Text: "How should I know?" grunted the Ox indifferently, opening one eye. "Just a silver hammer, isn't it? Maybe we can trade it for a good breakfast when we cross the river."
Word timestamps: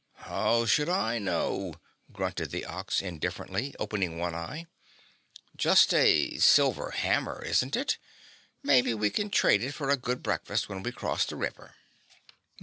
"How 0.25 0.65
should 0.65 0.89
I 0.89 1.19
know?" 1.19 1.75
grunted 2.11 2.49
the 2.49 2.65
Ox 2.65 3.03
indifferently, 3.03 3.75
opening 3.79 4.17
one 4.17 4.33
eye. 4.33 4.65
"Just 5.55 5.93
a 5.93 6.39
silver 6.39 6.89
hammer, 6.89 7.45
isn't 7.45 7.75
it? 7.75 7.99
Maybe 8.63 8.95
we 8.95 9.11
can 9.11 9.29
trade 9.29 9.63
it 9.63 9.73
for 9.73 9.91
a 9.91 9.97
good 9.97 10.23
breakfast 10.23 10.67
when 10.67 10.81
we 10.81 10.91
cross 10.91 11.25
the 11.25 11.35
river." 11.35 11.75